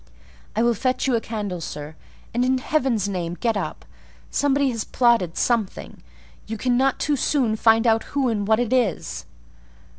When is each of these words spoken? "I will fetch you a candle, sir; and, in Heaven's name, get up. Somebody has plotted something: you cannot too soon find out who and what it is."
"I 0.55 0.63
will 0.63 0.73
fetch 0.73 1.05
you 1.05 1.15
a 1.15 1.21
candle, 1.21 1.61
sir; 1.61 1.95
and, 2.33 2.43
in 2.43 2.57
Heaven's 2.57 3.07
name, 3.07 3.35
get 3.35 3.55
up. 3.55 3.85
Somebody 4.31 4.71
has 4.71 4.83
plotted 4.83 5.37
something: 5.37 6.01
you 6.47 6.57
cannot 6.57 6.97
too 6.99 7.15
soon 7.15 7.55
find 7.55 7.85
out 7.85 8.05
who 8.17 8.27
and 8.27 8.47
what 8.47 8.59
it 8.59 8.73
is." 8.73 9.25